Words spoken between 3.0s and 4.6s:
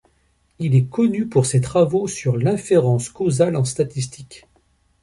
causale en statistique.